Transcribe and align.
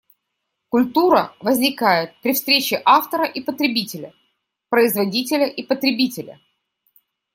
Культура 0.69 1.31
возникает 1.39 2.15
при 2.23 2.33
встрече 2.33 2.81
автора 2.85 3.23
и 3.27 3.39
потребителя, 3.39 4.15
производителя 4.71 5.45
и 5.45 5.61
потребителя. 5.61 6.39